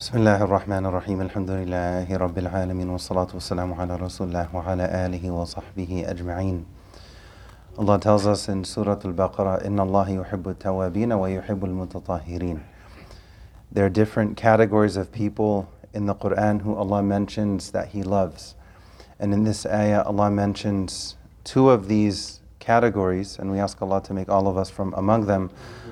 بسم 0.00 0.18
الله 0.18 0.42
الرحمن 0.42 0.86
الرحيم 0.86 1.20
الحمد 1.20 1.50
لله 1.50 2.16
رب 2.16 2.38
العالمين 2.38 2.88
والصلاة 2.90 3.26
والسلام 3.34 3.74
على 3.74 3.96
رسول 3.96 4.28
الله 4.28 4.48
وعلى 4.54 4.84
آله 5.06 5.30
وصحبه 5.30 6.04
أجمعين 6.06 6.64
Allah 7.78 7.98
tells 7.98 8.24
us 8.24 8.48
in 8.48 8.62
Surah 8.62 9.00
Al-Baqarah, 9.04 9.66
إِنَّ 9.66 9.74
اللَّهَ 9.80 10.22
يُحِبُّ 10.22 10.54
التَّوَّابِينَ 10.54 11.10
وَيُحِبُّ 11.12 11.64
الْمُتَطَهِّرِينَ 11.64 12.60
There 13.72 13.86
are 13.86 13.88
different 13.88 14.36
categories 14.36 14.96
of 14.96 15.10
people 15.10 15.68
in 15.92 16.06
the 16.06 16.14
Quran 16.14 16.62
who 16.62 16.76
Allah 16.76 17.02
mentions 17.02 17.72
that 17.72 17.88
He 17.88 18.04
loves. 18.04 18.54
And 19.18 19.34
in 19.34 19.42
this 19.42 19.66
ayah, 19.66 20.04
Allah 20.04 20.30
mentions 20.30 21.16
two 21.42 21.70
of 21.70 21.88
these 21.88 22.38
categories, 22.60 23.36
and 23.36 23.50
we 23.50 23.58
ask 23.58 23.82
Allah 23.82 24.00
to 24.04 24.14
make 24.14 24.28
all 24.28 24.46
of 24.46 24.56
us 24.56 24.70
from 24.70 24.94
among 24.94 25.26
them. 25.26 25.50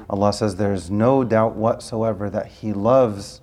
Allah 0.08 0.32
says 0.32 0.54
there 0.54 0.72
is 0.72 0.92
no 0.92 1.24
doubt 1.24 1.56
whatsoever 1.56 2.30
that 2.30 2.46
He 2.46 2.72
loves 2.72 3.40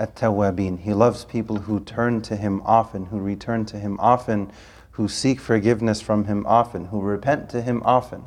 at-tawwabin. 0.00 0.80
He 0.80 0.94
loves 0.94 1.24
people 1.24 1.58
who 1.58 1.78
turn 1.78 2.22
to 2.22 2.34
Him 2.34 2.62
often, 2.64 3.06
who 3.06 3.18
return 3.18 3.64
to 3.66 3.78
Him 3.78 3.98
often, 4.00 4.50
who 4.92 5.06
seek 5.06 5.38
forgiveness 5.38 6.00
from 6.00 6.24
Him 6.24 6.44
often, 6.46 6.86
who 6.86 7.00
repent 7.00 7.48
to 7.50 7.62
Him 7.62 7.82
often. 7.84 8.24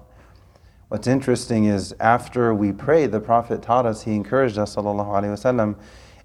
What's 0.87 1.07
interesting 1.07 1.65
is 1.65 1.95
after 1.99 2.53
we 2.53 2.71
pray, 2.71 3.07
the 3.07 3.19
Prophet 3.19 3.63
taught 3.63 3.87
us, 3.87 4.03
he 4.03 4.15
encouraged 4.15 4.59
us, 4.59 4.75
wasallam, 4.75 5.75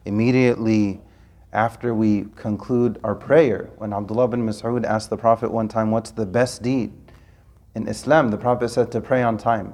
immediately 0.05 1.01
after 1.55 1.95
we 1.95 2.27
conclude 2.37 3.01
our 3.03 3.15
prayer. 3.15 3.71
When 3.79 3.95
Abdullah 3.95 4.29
bin 4.29 4.47
Mas'ud 4.47 4.85
asked 4.85 5.09
the 5.09 5.17
Prophet 5.17 5.51
one 5.51 5.69
time, 5.69 5.91
What's 5.91 6.11
the 6.11 6.27
best 6.27 6.63
deed? 6.63 6.93
In 7.75 7.89
Islam, 7.89 8.31
the 8.31 8.37
Prophet 8.37 8.69
said 8.69 8.93
to 8.93 9.01
pray 9.01 9.23
on 9.23 9.39
time. 9.39 9.73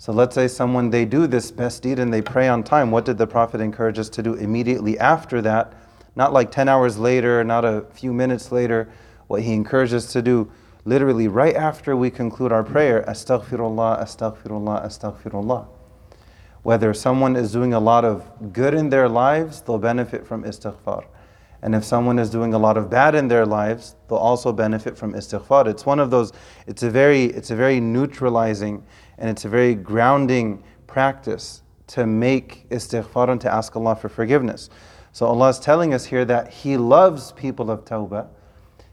So 0.00 0.12
let's 0.12 0.34
say 0.34 0.48
someone 0.48 0.88
they 0.88 1.04
do 1.04 1.26
this 1.26 1.50
best 1.50 1.82
deed 1.82 1.98
and 1.98 2.10
they 2.10 2.22
pray 2.22 2.48
on 2.48 2.62
time. 2.62 2.90
What 2.90 3.04
did 3.04 3.18
the 3.18 3.26
Prophet 3.26 3.60
encourage 3.60 3.98
us 3.98 4.08
to 4.08 4.22
do 4.22 4.32
immediately 4.32 4.98
after 4.98 5.42
that? 5.42 5.74
Not 6.16 6.32
like 6.32 6.50
10 6.50 6.70
hours 6.70 6.96
later, 6.96 7.44
not 7.44 7.66
a 7.66 7.84
few 7.92 8.14
minutes 8.14 8.50
later. 8.50 8.90
What 9.26 9.42
he 9.42 9.52
encouraged 9.52 9.92
us 9.92 10.10
to 10.14 10.22
do 10.22 10.50
literally 10.86 11.28
right 11.28 11.54
after 11.54 11.94
we 11.96 12.10
conclude 12.10 12.50
our 12.50 12.64
prayer, 12.64 13.04
astaghfirullah, 13.06 14.02
astaghfirullah, 14.02 14.86
astaghfirullah. 14.86 15.68
Whether 16.62 16.94
someone 16.94 17.36
is 17.36 17.52
doing 17.52 17.74
a 17.74 17.80
lot 17.80 18.06
of 18.06 18.54
good 18.54 18.72
in 18.72 18.88
their 18.88 19.06
lives, 19.06 19.60
they'll 19.60 19.76
benefit 19.76 20.26
from 20.26 20.44
istighfar. 20.44 21.04
And 21.62 21.74
if 21.74 21.84
someone 21.84 22.18
is 22.18 22.30
doing 22.30 22.54
a 22.54 22.58
lot 22.58 22.78
of 22.78 22.88
bad 22.88 23.14
in 23.14 23.28
their 23.28 23.44
lives, 23.44 23.96
they'll 24.08 24.16
also 24.16 24.50
benefit 24.50 24.96
from 24.96 25.12
istighfar. 25.12 25.66
It's 25.66 25.84
one 25.84 26.00
of 26.00 26.10
those, 26.10 26.32
it's 26.66 26.82
a 26.82 26.88
very, 26.90 27.24
it's 27.24 27.50
a 27.50 27.56
very 27.56 27.80
neutralizing 27.80 28.82
and 29.20 29.30
it's 29.30 29.44
a 29.44 29.48
very 29.48 29.74
grounding 29.74 30.64
practice 30.86 31.62
to 31.88 32.06
make 32.06 32.68
istighfar 32.70 33.28
and 33.28 33.40
to 33.40 33.52
ask 33.52 33.76
Allah 33.76 33.94
for 33.94 34.08
forgiveness. 34.08 34.70
So 35.12 35.26
Allah 35.26 35.50
is 35.50 35.58
telling 35.58 35.92
us 35.92 36.06
here 36.06 36.24
that 36.24 36.52
He 36.52 36.76
loves 36.76 37.32
people 37.32 37.70
of 37.70 37.84
tawbah. 37.84 38.28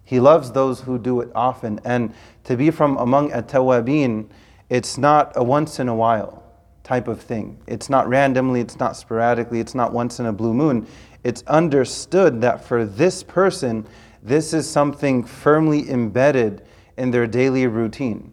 He 0.04 0.20
loves 0.20 0.52
those 0.52 0.82
who 0.82 0.98
do 0.98 1.22
it 1.22 1.30
often. 1.36 1.80
And 1.84 2.14
to 2.46 2.56
be 2.56 2.72
from 2.72 2.98
among 2.98 3.32
at-tawabin, 3.32 4.30
it's 4.70 4.98
not 4.98 5.34
a 5.36 5.44
once 5.44 5.80
in 5.80 5.90
a 5.90 5.96
while 5.96 6.44
type 6.84 7.08
of 7.08 7.22
thing. 7.22 7.60
It's 7.68 7.90
not 7.90 8.08
randomly, 8.08 8.62
it's 8.62 8.80
not 8.80 8.96
sporadically, 8.96 9.60
it's 9.60 9.76
not 9.76 9.92
once 9.92 10.20
in 10.20 10.26
a 10.26 10.34
blue 10.34 10.54
moon. 10.54 10.88
It's 11.24 11.44
understood 11.48 12.42
that 12.42 12.64
for 12.64 12.86
this 12.86 13.22
person, 13.22 13.86
this 14.24 14.54
is 14.54 14.70
something 14.70 15.24
firmly 15.24 15.90
embedded 15.90 16.66
in 16.98 17.12
their 17.12 17.28
daily 17.28 17.68
routine. 17.68 18.32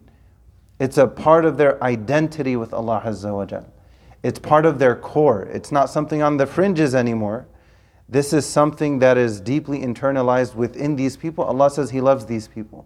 It's 0.79 0.97
a 0.97 1.07
part 1.07 1.45
of 1.45 1.57
their 1.57 1.81
identity 1.83 2.55
with 2.55 2.73
Allah 2.73 3.01
Azza 3.05 3.33
wa 3.33 3.45
Jal. 3.45 3.71
It's 4.23 4.39
part 4.39 4.65
of 4.65 4.79
their 4.79 4.95
core. 4.95 5.43
It's 5.43 5.71
not 5.71 5.89
something 5.89 6.21
on 6.21 6.37
the 6.37 6.47
fringes 6.47 6.95
anymore. 6.95 7.47
This 8.09 8.33
is 8.33 8.45
something 8.45 8.99
that 8.99 9.17
is 9.17 9.39
deeply 9.39 9.79
internalized 9.81 10.55
within 10.55 10.95
these 10.95 11.17
people. 11.17 11.43
Allah 11.43 11.69
says 11.69 11.91
He 11.91 12.01
loves 12.01 12.25
these 12.25 12.47
people. 12.47 12.85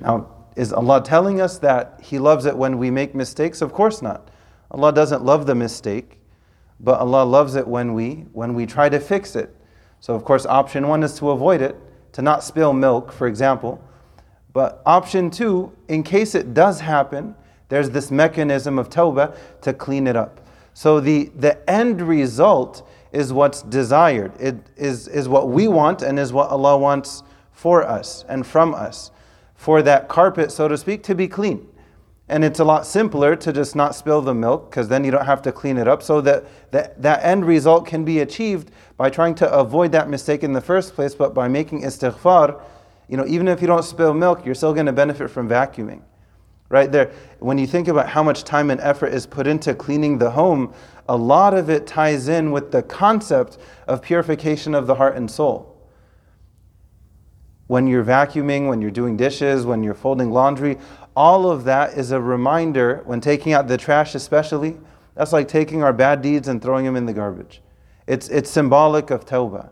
Now, 0.00 0.28
is 0.56 0.72
Allah 0.72 1.02
telling 1.02 1.40
us 1.40 1.58
that 1.58 2.00
He 2.02 2.18
loves 2.18 2.46
it 2.46 2.56
when 2.56 2.78
we 2.78 2.90
make 2.90 3.14
mistakes? 3.14 3.62
Of 3.62 3.72
course 3.72 4.02
not. 4.02 4.30
Allah 4.70 4.92
doesn't 4.92 5.24
love 5.24 5.46
the 5.46 5.54
mistake, 5.54 6.20
but 6.80 6.98
Allah 7.00 7.24
loves 7.24 7.54
it 7.54 7.66
when 7.66 7.94
we 7.94 8.26
when 8.32 8.54
we 8.54 8.66
try 8.66 8.88
to 8.88 8.98
fix 8.98 9.36
it. 9.36 9.54
So 10.00 10.14
of 10.14 10.24
course 10.24 10.44
option 10.46 10.88
1 10.88 11.02
is 11.02 11.14
to 11.18 11.30
avoid 11.30 11.62
it, 11.62 11.76
to 12.12 12.22
not 12.22 12.44
spill 12.44 12.72
milk, 12.72 13.12
for 13.12 13.26
example. 13.26 13.82
But 14.54 14.80
option 14.86 15.30
2, 15.30 15.70
in 15.88 16.02
case 16.04 16.34
it 16.34 16.54
does 16.54 16.80
happen, 16.80 17.34
there's 17.68 17.90
this 17.90 18.10
mechanism 18.10 18.78
of 18.78 18.88
tawbah 18.88 19.36
to 19.62 19.74
clean 19.74 20.06
it 20.06 20.16
up. 20.16 20.40
So 20.72 21.00
the 21.00 21.30
the 21.36 21.68
end 21.68 22.00
result 22.00 22.88
is 23.12 23.32
what's 23.32 23.62
desired. 23.62 24.32
It 24.40 24.56
is, 24.76 25.08
is 25.08 25.28
what 25.28 25.48
we 25.48 25.68
want 25.68 26.02
and 26.02 26.18
is 26.18 26.32
what 26.32 26.50
Allah 26.50 26.76
wants 26.78 27.22
for 27.52 27.84
us 27.84 28.24
and 28.28 28.46
from 28.46 28.74
us. 28.74 29.10
For 29.54 29.82
that 29.82 30.08
carpet, 30.08 30.50
so 30.50 30.66
to 30.68 30.76
speak, 30.76 31.02
to 31.04 31.14
be 31.14 31.28
clean. 31.28 31.68
And 32.28 32.44
it's 32.44 32.58
a 32.58 32.64
lot 32.64 32.86
simpler 32.86 33.36
to 33.36 33.52
just 33.52 33.76
not 33.76 33.94
spill 33.94 34.22
the 34.22 34.34
milk 34.34 34.70
because 34.70 34.88
then 34.88 35.04
you 35.04 35.10
don't 35.10 35.26
have 35.26 35.42
to 35.42 35.52
clean 35.52 35.78
it 35.78 35.86
up. 35.86 36.02
So 36.02 36.20
that, 36.22 36.44
that 36.72 37.00
that 37.02 37.24
end 37.24 37.44
result 37.44 37.86
can 37.86 38.04
be 38.04 38.20
achieved 38.20 38.70
by 38.96 39.10
trying 39.10 39.34
to 39.36 39.52
avoid 39.52 39.92
that 39.92 40.08
mistake 40.08 40.42
in 40.42 40.52
the 40.52 40.60
first 40.60 40.94
place, 40.94 41.14
but 41.14 41.34
by 41.34 41.48
making 41.48 41.82
istighfar, 41.82 42.60
you 43.08 43.16
know, 43.16 43.26
even 43.26 43.48
if 43.48 43.60
you 43.60 43.66
don't 43.66 43.84
spill 43.84 44.14
milk, 44.14 44.44
you're 44.44 44.54
still 44.54 44.74
going 44.74 44.86
to 44.86 44.92
benefit 44.92 45.30
from 45.30 45.48
vacuuming. 45.48 46.02
Right 46.70 46.90
there, 46.90 47.12
when 47.38 47.58
you 47.58 47.66
think 47.66 47.88
about 47.88 48.08
how 48.08 48.22
much 48.22 48.44
time 48.44 48.70
and 48.70 48.80
effort 48.80 49.08
is 49.08 49.26
put 49.26 49.46
into 49.46 49.74
cleaning 49.74 50.18
the 50.18 50.30
home, 50.30 50.72
a 51.08 51.16
lot 51.16 51.54
of 51.54 51.68
it 51.68 51.86
ties 51.86 52.28
in 52.28 52.50
with 52.50 52.72
the 52.72 52.82
concept 52.82 53.58
of 53.86 54.00
purification 54.02 54.74
of 54.74 54.86
the 54.86 54.94
heart 54.94 55.16
and 55.16 55.30
soul 55.30 55.74
when 57.66 57.86
you're 57.86 58.04
vacuuming, 58.04 58.68
when 58.68 58.80
you're 58.80 58.90
doing 58.90 59.16
dishes, 59.16 59.64
when 59.64 59.82
you're 59.82 59.94
folding 59.94 60.30
laundry, 60.30 60.78
all 61.16 61.50
of 61.50 61.64
that 61.64 61.96
is 61.96 62.10
a 62.10 62.20
reminder 62.20 63.02
when 63.04 63.20
taking 63.20 63.52
out 63.52 63.68
the 63.68 63.76
trash, 63.76 64.14
especially. 64.14 64.78
That's 65.14 65.32
like 65.32 65.48
taking 65.48 65.82
our 65.82 65.92
bad 65.92 66.22
deeds 66.22 66.48
and 66.48 66.60
throwing 66.60 66.84
them 66.84 66.96
in 66.96 67.06
the 67.06 67.12
garbage. 67.12 67.62
It's, 68.06 68.28
it's 68.28 68.50
symbolic 68.50 69.10
of 69.10 69.24
tawbah. 69.24 69.70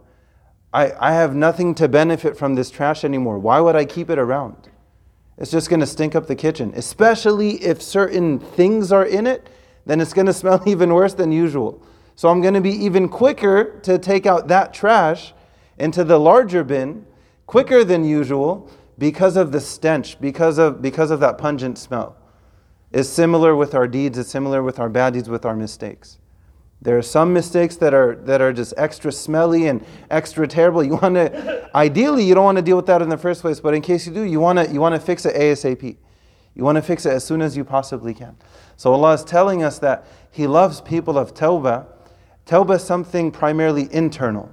I, 0.72 0.92
I 0.98 1.12
have 1.12 1.34
nothing 1.34 1.74
to 1.76 1.88
benefit 1.88 2.36
from 2.36 2.54
this 2.54 2.70
trash 2.70 3.04
anymore. 3.04 3.38
Why 3.38 3.60
would 3.60 3.76
I 3.76 3.84
keep 3.84 4.08
it 4.08 4.18
around? 4.18 4.68
It's 5.38 5.50
just 5.50 5.68
going 5.68 5.80
to 5.80 5.86
stink 5.86 6.14
up 6.14 6.26
the 6.26 6.36
kitchen, 6.36 6.72
especially 6.74 7.62
if 7.62 7.82
certain 7.82 8.38
things 8.38 8.92
are 8.92 9.04
in 9.04 9.26
it, 9.26 9.48
then 9.86 10.00
it's 10.00 10.12
going 10.12 10.26
to 10.32 10.32
smell 10.32 10.62
even 10.66 10.92
worse 10.94 11.14
than 11.14 11.32
usual. 11.32 11.84
So 12.14 12.28
I'm 12.28 12.40
going 12.40 12.54
to 12.54 12.60
be 12.60 12.72
even 12.84 13.08
quicker 13.08 13.80
to 13.80 13.98
take 13.98 14.26
out 14.26 14.48
that 14.48 14.72
trash 14.72 15.34
into 15.78 16.04
the 16.04 16.18
larger 16.18 16.62
bin 16.62 17.06
quicker 17.46 17.84
than 17.84 18.04
usual 18.04 18.70
because 18.98 19.36
of 19.36 19.52
the 19.52 19.60
stench, 19.60 20.20
because 20.20 20.58
of, 20.58 20.80
because 20.80 21.10
of 21.10 21.20
that 21.20 21.38
pungent 21.38 21.78
smell. 21.78 22.16
It's 22.92 23.08
similar 23.08 23.56
with 23.56 23.74
our 23.74 23.88
deeds, 23.88 24.18
it's 24.18 24.30
similar 24.30 24.62
with 24.62 24.78
our 24.78 24.90
bad 24.90 25.14
deeds, 25.14 25.28
with 25.28 25.46
our 25.46 25.56
mistakes. 25.56 26.18
There 26.82 26.98
are 26.98 27.02
some 27.02 27.32
mistakes 27.32 27.76
that 27.76 27.94
are, 27.94 28.16
that 28.24 28.40
are 28.40 28.52
just 28.52 28.74
extra 28.76 29.12
smelly 29.12 29.68
and 29.68 29.84
extra 30.10 30.48
terrible. 30.48 30.82
You 30.92 30.96
want 30.96 31.14
to, 31.14 31.70
ideally, 31.76 32.24
you 32.24 32.34
don't 32.34 32.44
want 32.44 32.58
to 32.58 32.62
deal 32.62 32.76
with 32.76 32.86
that 32.86 33.00
in 33.00 33.08
the 33.08 33.16
first 33.16 33.40
place, 33.40 33.60
but 33.60 33.72
in 33.72 33.82
case 33.82 34.04
you 34.04 34.12
do, 34.12 34.22
you 34.22 34.40
want 34.40 34.58
to, 34.58 34.68
you 34.70 34.80
want 34.80 34.96
to 34.96 35.00
fix 35.00 35.24
it 35.24 35.36
ASAP. 35.36 35.96
You 36.54 36.64
want 36.64 36.76
to 36.76 36.82
fix 36.82 37.06
it 37.06 37.12
as 37.12 37.24
soon 37.24 37.40
as 37.40 37.56
you 37.56 37.64
possibly 37.64 38.12
can. 38.12 38.36
So 38.76 38.92
Allah 38.92 39.14
is 39.14 39.22
telling 39.22 39.62
us 39.62 39.78
that 39.78 40.04
He 40.32 40.48
loves 40.48 40.80
people 40.80 41.16
of 41.16 41.34
tawbah. 41.34 41.86
Tawbah 42.46 42.76
is 42.76 42.82
something 42.82 43.30
primarily 43.30 43.88
internal. 43.92 44.52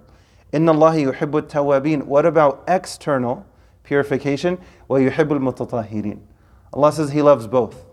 Inna 0.54 0.72
Allah 0.72 0.94
yuhibbu 0.94 1.50
tawabin. 1.50 2.04
What 2.04 2.28
about 2.28 2.64
external 2.68 3.46
purification? 3.84 4.60
Wa 4.88 4.98
yuhibbu 4.98 5.40
mutatahirin. 5.40 6.20
Allah 6.74 6.92
says 6.92 7.12
He 7.12 7.24
loves 7.24 7.48
both 7.48 7.89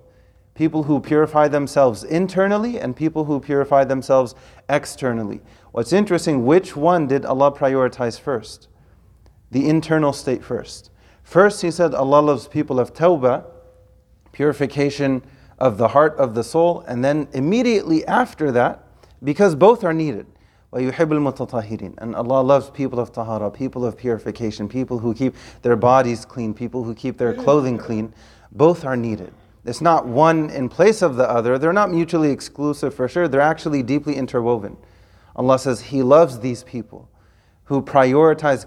people 0.57 0.83
who 0.85 0.99
purify 0.99 1.47
themselves 1.47 2.03
internally 2.03 2.81
and 2.81 2.97
people 2.97 3.27
who 3.27 3.39
purify 3.39 3.85
themselves 3.85 4.35
externally. 4.69 5.41
What's 5.73 5.93
interesting, 5.93 6.45
which 6.45 6.75
one 6.75 7.07
did 7.07 7.25
Allah 7.25 7.53
prioritize 7.53 8.19
first? 8.19 8.69
The 9.51 9.69
internal 9.69 10.13
state 10.13 10.43
first. 10.43 10.91
First, 11.23 11.63
He 11.63 11.71
said 11.71 11.95
Allah 11.95 12.21
loves 12.21 12.49
people 12.49 12.81
of 12.81 12.95
tawbah, 12.95 13.45
purification 14.33 15.23
of 15.59 15.79
the 15.79 15.89
heart, 15.89 16.17
of 16.17 16.35
the 16.35 16.43
soul, 16.43 16.81
and 16.89 17.05
then 17.05 17.29
immediately 17.33 18.07
after 18.07 18.51
that, 18.53 18.83
because 19.23 19.55
both 19.55 19.85
are 19.85 19.95
needed. 19.95 20.27
And 20.73 22.15
Allah 22.15 22.43
loves 22.43 22.71
people 22.71 23.01
of 23.01 23.13
tahara, 23.13 23.51
people 23.51 23.85
of 23.87 23.97
purification, 23.97 24.69
people 24.69 24.99
who 24.99 25.15
keep 25.15 25.35
their 25.63 25.77
bodies 25.77 26.25
clean, 26.25 26.53
people 26.53 26.85
who 26.85 26.95
keep 26.95 27.17
their 27.17 27.33
clothing 27.33 27.79
clean. 27.79 28.13
Both 28.53 28.85
are 28.85 28.97
needed. 28.97 29.33
It's 29.67 29.81
not 29.81 30.07
one 30.07 30.51
in 30.51 30.69
place 30.69 31.03
of 31.03 31.17
the 31.17 31.29
other. 31.29 31.59
They're 31.59 31.73
not 31.73 31.91
mutually 31.91 32.31
exclusive 32.31 32.95
for 32.95 33.09
sure. 33.09 33.27
They're 33.29 33.41
actually 33.41 33.83
deeply 33.83 34.15
interwoven. 34.17 34.77
Allah 35.35 35.59
says 35.59 35.81
He 35.81 36.03
loves 36.03 36.41
these 36.41 36.63
people 36.63 37.09
who 37.65 37.83
prioritize 37.83 38.67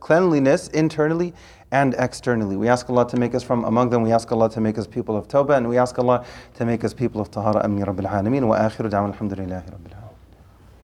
cleanliness 0.00 0.68
internally 0.68 1.34
and 1.72 1.94
externally. 1.98 2.56
We 2.56 2.68
ask 2.68 2.88
Allah 2.88 3.08
to 3.08 3.16
make 3.16 3.34
us 3.34 3.42
from 3.42 3.64
among 3.64 3.90
them. 3.90 4.02
We 4.02 4.12
ask 4.12 4.30
Allah 4.30 4.48
to 4.50 4.60
make 4.60 4.78
us 4.78 4.86
people 4.86 5.16
of 5.16 5.26
tawbah. 5.26 5.56
And 5.56 5.68
we 5.68 5.76
ask 5.76 5.98
Allah 5.98 6.24
to 6.54 6.64
make 6.64 6.84
us 6.84 6.94
people 6.94 7.20
of 7.20 7.30
tahara. 7.30 7.64
Ameen 7.64 7.84
Rabbil 7.84 8.08
Alameen. 8.08 8.46
Wa 8.46 8.58
akhiru 8.58 8.90
da'wa 8.90 9.12
alhamdulillahi 9.12 9.70
Rabbil. 9.70 10.01